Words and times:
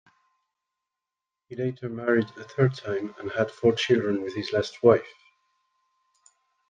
He 1.47 1.55
later 1.55 1.87
married 1.87 2.31
a 2.35 2.43
third 2.43 2.73
time 2.73 3.13
and 3.19 3.31
had 3.33 3.51
four 3.51 3.73
children 3.73 4.23
with 4.23 4.33
his 4.33 4.51
last 4.51 4.81
wife. 4.81 5.13